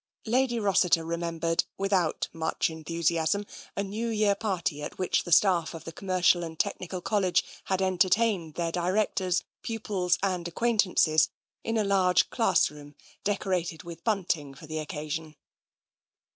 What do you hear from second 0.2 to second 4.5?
Lady Rossiter remembered, without much enthu siasm, a New Year